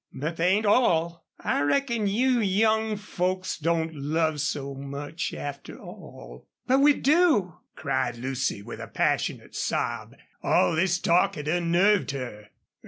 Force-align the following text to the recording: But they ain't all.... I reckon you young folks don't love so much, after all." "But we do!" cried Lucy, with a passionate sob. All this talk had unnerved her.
But 0.11 0.37
they 0.37 0.47
ain't 0.47 0.65
all.... 0.65 1.27
I 1.39 1.61
reckon 1.61 2.07
you 2.07 2.39
young 2.39 2.97
folks 2.97 3.55
don't 3.59 3.93
love 3.93 4.41
so 4.41 4.73
much, 4.73 5.31
after 5.31 5.77
all." 5.79 6.47
"But 6.65 6.79
we 6.79 6.93
do!" 6.95 7.57
cried 7.75 8.15
Lucy, 8.17 8.63
with 8.63 8.79
a 8.79 8.87
passionate 8.87 9.53
sob. 9.55 10.15
All 10.41 10.75
this 10.75 10.97
talk 10.97 11.35
had 11.35 11.47
unnerved 11.47 12.09
her. 12.09 12.49